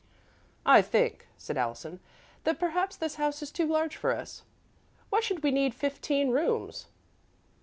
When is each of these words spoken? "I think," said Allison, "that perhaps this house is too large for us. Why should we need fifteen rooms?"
"I 0.65 0.81
think," 0.81 1.27
said 1.37 1.57
Allison, 1.57 1.99
"that 2.43 2.57
perhaps 2.57 2.95
this 2.95 3.17
house 3.21 3.43
is 3.43 3.51
too 3.51 3.67
large 3.67 3.95
for 3.95 4.11
us. 4.11 4.41
Why 5.11 5.19
should 5.19 5.43
we 5.43 5.51
need 5.51 5.75
fifteen 5.75 6.31
rooms?" 6.31 6.87